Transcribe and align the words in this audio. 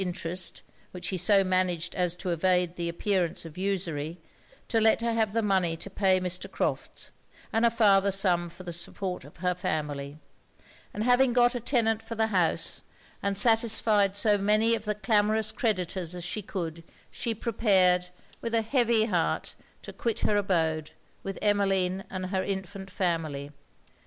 interest, 0.01 0.63
(which 0.89 1.09
he 1.09 1.15
so 1.19 1.43
managed 1.43 1.93
as 1.93 2.15
to 2.15 2.31
evade 2.31 2.75
the 2.75 2.89
appearance 2.89 3.45
of 3.45 3.55
usury,) 3.55 4.17
to 4.67 4.81
let 4.81 5.01
her 5.01 5.13
have 5.13 5.31
the 5.31 5.43
money 5.43 5.77
to 5.77 5.91
pay 5.91 6.19
Mr. 6.19 6.49
Crofts, 6.51 7.11
and 7.53 7.67
a 7.67 7.69
farther 7.69 8.09
sum 8.09 8.49
for 8.49 8.63
the 8.63 8.73
support 8.73 9.23
of 9.23 9.37
her 9.37 9.53
family: 9.53 10.17
and 10.91 11.03
having 11.03 11.33
got 11.33 11.53
a 11.53 11.59
tenant 11.59 12.01
for 12.01 12.15
the 12.15 12.25
house, 12.33 12.81
and 13.21 13.37
satisfied 13.37 14.13
as 14.25 14.41
many 14.41 14.73
of 14.73 14.85
the 14.85 14.95
clamorous 14.95 15.51
creditors 15.51 16.15
as 16.15 16.23
she 16.23 16.41
could, 16.41 16.83
she 17.11 17.35
prepared, 17.35 18.07
with 18.41 18.55
a 18.55 18.63
heavy 18.63 19.05
heart, 19.05 19.53
to 19.83 19.93
quit 19.93 20.21
her 20.21 20.35
abode, 20.35 20.89
with 21.21 21.37
Emmeline 21.43 22.05
and 22.09 22.25
her 22.25 22.43
infant 22.43 22.89
family. 22.89 23.51